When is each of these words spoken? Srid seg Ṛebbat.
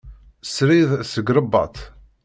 Srid 0.53 0.89
seg 1.11 1.27
Ṛebbat. 1.37 1.75